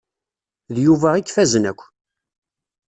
D 0.73 0.77
Yuba 0.85 1.09
i 1.15 1.21
ifazen 1.27 1.63
akk. 1.71 1.81